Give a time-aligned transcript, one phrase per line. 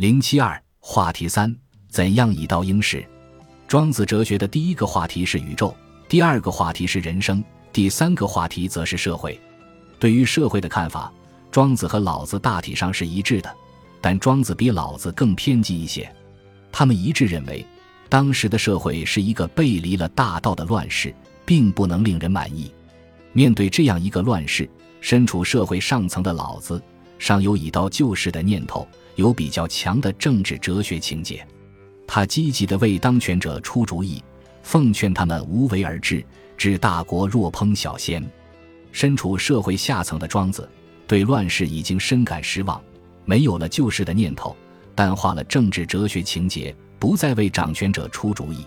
[0.00, 1.54] 零七二话题三：
[1.90, 3.06] 怎样以道应世？
[3.68, 5.76] 庄子哲学的第一个话题是宇宙，
[6.08, 9.38] 第二个话题是人生，第三个话题则是社会。
[9.98, 11.12] 对于社会的看法，
[11.50, 13.54] 庄子和老子大体上是一致的，
[14.00, 16.10] 但庄子比老子更偏激一些。
[16.72, 17.62] 他们一致认为，
[18.08, 21.14] 当时的社会是一个背离了大道的乱世，
[21.44, 22.72] 并不能令人满意。
[23.34, 24.66] 面对这样一个乱世，
[25.02, 26.82] 身处社会上层的老子，
[27.20, 31.46] 尚有以道救世的念头，有比较强的政治哲学情节。
[32.06, 34.24] 他积极地为当权者出主意，
[34.62, 36.24] 奉劝他们无为而治，
[36.56, 38.26] 治大国若烹小鲜。
[38.90, 40.68] 身处社会下层的庄子，
[41.06, 42.82] 对乱世已经深感失望，
[43.26, 44.56] 没有了救世的念头，
[44.94, 48.64] 淡化了政治哲学情节，不再为掌权者出主意。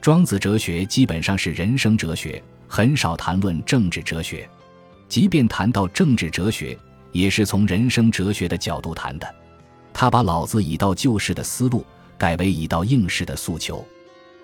[0.00, 4.48] 庄子哲学基本上是人生哲学，很少谈论政治哲学。
[5.08, 6.78] 即便谈到政治哲学，
[7.12, 9.34] 也是从人生哲学的角度谈的。
[9.92, 11.84] 他把老子以道救世的思路
[12.16, 13.84] 改为以道应世的诉求。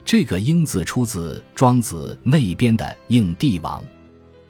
[0.05, 3.80] 这个“应”字出自庄子内边的《应帝王》。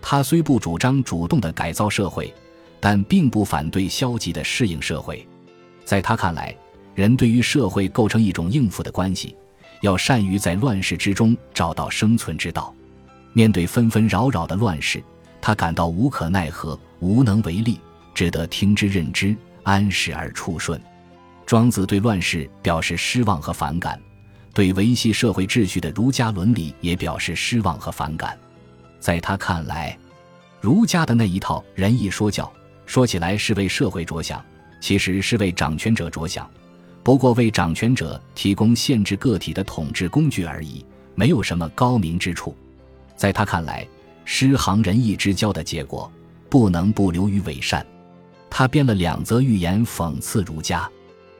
[0.02, 2.32] 他虽不主张主动的改造社会，
[2.78, 5.26] 但并不反对消极的适应社会。
[5.84, 6.54] 在他看来，
[6.94, 9.34] 人对于社会构成一种应付的关系，
[9.80, 12.74] 要善于在乱世之中找到生存之道。
[13.32, 15.02] 面对纷纷扰扰的乱世，
[15.40, 17.80] 他感到无可奈何、无能为力，
[18.16, 20.80] 只得听之任之，安适而处顺。
[21.44, 24.00] 庄子对乱世表示失望和反感，
[24.54, 28.34] 对维系社会秩序的儒家伦理也表示失望和反感。
[28.98, 29.96] 在他看来，
[30.62, 32.50] 儒家的那一套仁义说教，
[32.86, 34.42] 说起来是为社会着想，
[34.80, 36.50] 其实是为掌权者着想，
[37.02, 40.82] 不过为掌权者提供限制个体的统治工具而已，
[41.14, 42.56] 没有什么高明之处。
[43.14, 43.86] 在他看来，
[44.24, 46.10] 失行仁义之教的结果，
[46.48, 47.86] 不能不流于伪善。
[48.50, 50.88] 他编了两则寓言讽刺儒家，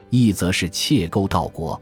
[0.09, 1.81] 一则是窃钩盗国，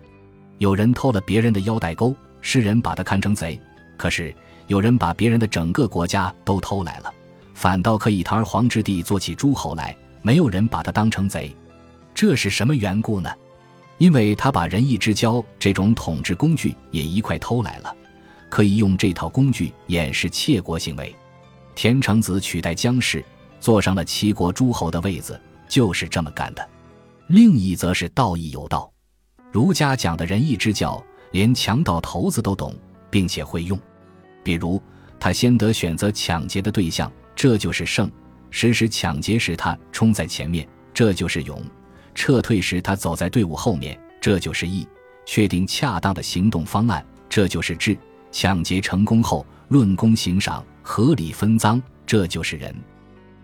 [0.58, 3.60] 有人偷了别人的腰带钩，世人把他看成贼，
[3.98, 4.34] 可是。
[4.68, 7.14] 有人把别人的整个国家都偷来了，
[7.54, 11.56] 反倒可以堂而皇之地做起诸侯来，没有人把他当成贼，
[12.16, 13.32] 这是什么缘故呢？
[14.00, 17.96] 因为他把仁义之交这种统治工具也一块偷来了，
[18.50, 21.16] 可以用这套工具掩饰窃国行为。
[21.76, 23.24] 田成子取代姜氏，
[23.66, 26.70] 坐上了齐国诸侯的位子，就是这么干的。
[27.26, 28.94] 另一则是道义有道，
[29.52, 32.76] 儒家讲的仁义之教，连强盗头子都懂，
[33.10, 33.76] 并且会用。
[34.44, 34.80] 比如，
[35.20, 38.08] 他先得选择抢劫的对象，这就是胜；
[38.52, 41.58] 实施抢劫时，他冲在前面，这就是勇；
[42.14, 44.86] 撤退时，他走在队伍后面，这就是义；
[45.26, 47.98] 确定恰当的行动方案，这就是智；
[48.32, 52.72] 抢劫成功后，论功行赏，合理分赃，这就是仁。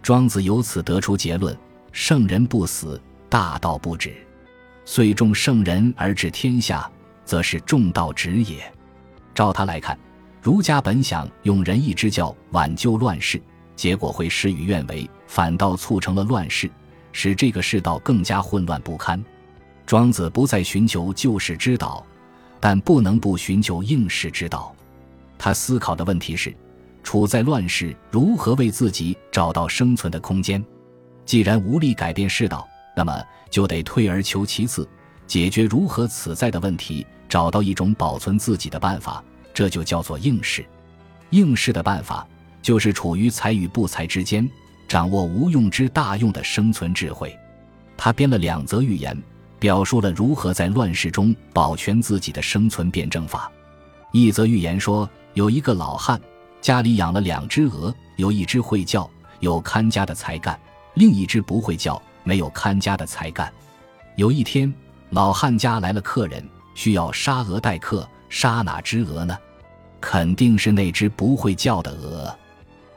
[0.02, 1.58] 庄子由此得出结论：
[1.92, 4.12] 圣人不死，大道不止；
[4.86, 6.90] 遂重圣人而治天下，
[7.24, 8.62] 则是重道止也。
[9.34, 9.98] 照他来看。
[10.42, 13.40] 儒家本想用仁义之教挽救乱世，
[13.76, 16.68] 结果会事与愿违，反倒促成了乱世，
[17.12, 19.24] 使这个世道更加混乱不堪。
[19.86, 22.04] 庄子不再寻求救世之道，
[22.60, 24.74] 但不能不寻求应世之道。
[25.38, 26.52] 他思考的问题是：
[27.04, 30.64] 处在乱世，如何为自己找到生存的空间？
[31.26, 34.88] 既然无力改变世道，那么就得退而求其次，
[35.28, 39.24] 解决如何此在的问题，找到一种保存自己的办法。
[39.54, 40.66] 这就叫做应试。
[41.32, 42.28] 应试的办法
[42.62, 44.50] 就是处于才与不才之间，
[44.88, 47.38] 掌握无用之大用的生存智慧。
[47.98, 49.18] 他编了两则寓言，
[49.60, 53.52] 表述了如何在乱世中保全自己的生存辩证法。
[54.12, 56.20] 一则寓言说，有一个老汉，
[56.62, 60.56] 家里养了两只鹅，有一只会叫，有看家的才干；
[60.94, 63.52] 另一只不会叫，没有看家的才干。
[64.16, 64.72] 有一天，
[65.10, 68.08] 老汉家来了客人，需要杀鹅待客。
[68.30, 69.38] 杀哪只鹅呢？
[70.00, 72.34] 肯定是那只不会叫的鹅。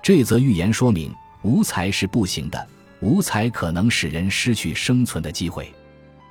[0.00, 2.68] 这则寓言说明，无才是不行的，
[3.00, 5.74] 无才可能使人失去生存的机会。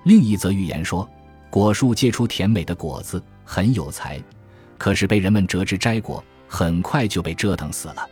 [0.06, 1.10] 另一则寓言说，
[1.50, 4.22] 果树结出甜美的果子，很有才，
[4.78, 8.08] 可是被人们折枝摘果，很快就被折腾死了。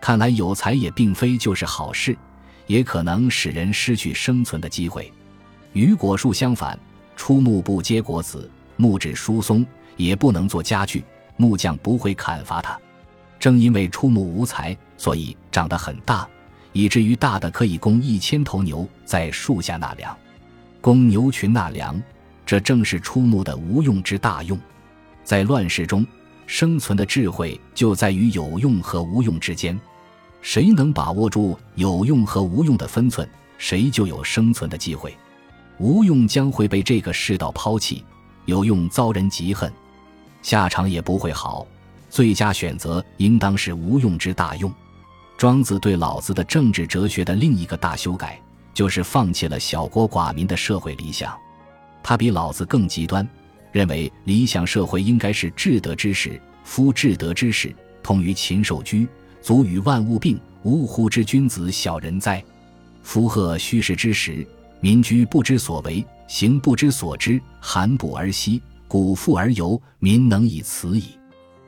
[0.00, 2.16] 看来有才也并非就是好事，
[2.66, 5.12] 也可能使人失去生存的机会。
[5.74, 6.78] 与果树相反，
[7.14, 9.66] 出木不结果子，木质疏松。
[9.96, 11.04] 也不能做家具，
[11.36, 12.76] 木匠不会砍伐它。
[13.38, 16.26] 正因为出木无才，所以长得很大，
[16.72, 20.16] 以至于大的可以供一千头牛在树下纳凉，
[20.80, 22.02] 供牛群纳凉。
[22.44, 24.58] 这正是出木的无用之大用。
[25.22, 26.04] 在乱世中，
[26.46, 29.78] 生存的智慧就在于有用和无用之间。
[30.42, 35.16] 谁能把握住有用和无用的分寸，谁就有生存的机会。
[35.78, 38.04] 无用将会被这个世道抛弃，
[38.44, 39.72] 有用遭人嫉恨，
[40.42, 41.66] 下场也不会好。
[42.10, 44.72] 最佳选择应当是无用之大用。
[45.36, 48.40] 庄子对老子的政治哲学的另一个大修改，
[48.72, 51.36] 就是放弃了小国寡民的社会理想。
[52.02, 53.26] 他比老子更极端，
[53.74, 56.40] 认为理想社会应该是至德之时。
[56.62, 57.74] 夫至德之时，
[58.04, 59.06] 通于禽兽居，
[59.42, 62.42] 足与万物并，呜呼之君子小人哉！
[63.02, 64.46] 夫贺虚实之时，
[64.78, 71.06] 民居不知所为，行不知所知，寒补而息，谷富而游，民能以此矣。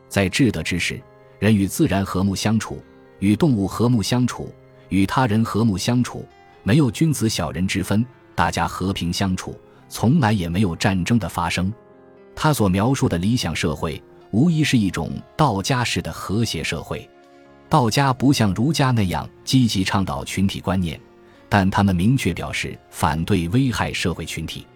[0.09, 1.03] 在至德之时，
[1.41, 2.81] 人与自然和睦相处，
[3.19, 4.55] 与动物和睦相处，
[4.91, 6.25] 与他人和睦相处，
[6.63, 8.07] 没有君子小人之分，
[8.37, 9.59] 大家和平相处，
[9.89, 11.71] 从来也没有战争的发生。
[12.37, 14.01] 他所描述的理想社会。
[14.33, 17.09] 无疑是一种道家式的和谐社会。
[17.69, 21.01] 道家不像儒家那样积极倡导群体观念，
[21.49, 24.67] 但他们明确表示反对危害社会群体。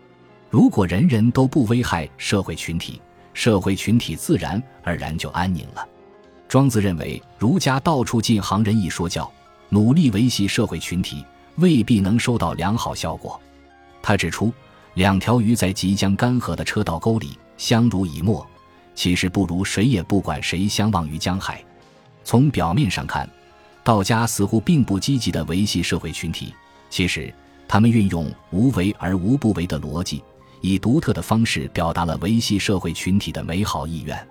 [0.48, 3.02] 如果人人都不危害社会群体，
[3.34, 5.86] 社会群体自然而然就安宁了。
[6.48, 9.30] 庄子认为，儒家到处进行仁义说教，
[9.68, 11.24] 努力维系社会群体，
[11.56, 13.38] 未必能收到良好效果。
[14.00, 14.52] 他指出，
[14.94, 18.44] 两条鱼在即将干涸的车道沟里相濡以沫。
[18.94, 21.62] 其实不如谁也不管谁相忘于江海。
[22.24, 23.28] 从表面上看，
[23.84, 26.54] 道家似乎并不积极地维系社会群体。
[26.88, 27.32] 其实，
[27.68, 30.24] 他们运用无为而无不为的逻辑，
[30.62, 34.28] 以独特的方式表达了维系社会群体的美好意愿。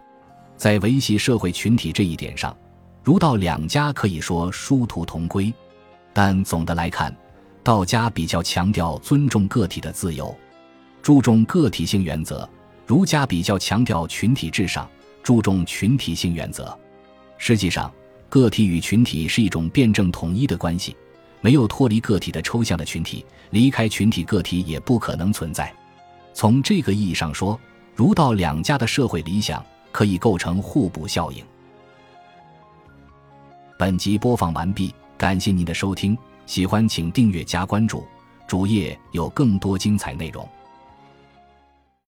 [0.57, 2.55] 在维系社会群体这一点上，
[3.03, 5.53] 儒道两家可以说殊途同归。
[6.13, 7.15] 但总的来看，
[7.63, 10.35] 道家比较强调尊重个体的自由，
[11.01, 12.47] 注重个体性原则。
[12.89, 14.89] 儒家比较强调群体至上，
[15.21, 16.75] 注重群体性原则。
[17.37, 17.93] 实际上，
[18.29, 20.97] 个体与群体是一种辩证统一的关系，
[21.39, 25.71] 没有脱离个体的抽象的群体，离开群体，个体也不可能存在。
[26.33, 27.59] 从这个意义上说，
[27.93, 31.45] 儒道两家的社会理想可以构成互补效应。
[33.77, 38.03] 本集播放完毕，感谢您的收听，喜欢请订阅加关注，
[38.47, 40.43] 主页有更多精彩内容。